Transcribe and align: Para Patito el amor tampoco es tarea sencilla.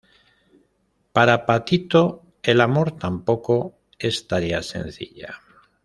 Para 1.13 1.45
Patito 1.45 2.23
el 2.41 2.59
amor 2.61 2.93
tampoco 2.97 3.77
es 3.99 4.27
tarea 4.27 4.63
sencilla. 4.63 5.35